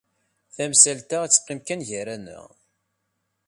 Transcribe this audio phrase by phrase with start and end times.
[0.55, 2.45] Tamsalt-a ad teqqim kan gar-aneɣ.